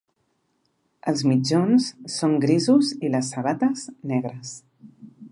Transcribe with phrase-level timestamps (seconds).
[1.11, 4.55] Els mitjons són grisos i les sabates, negres.